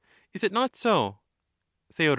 Is 0.33 0.43
it 0.43 0.51
not 0.51 0.75
so? 0.75 1.19
Theod. 1.93 2.09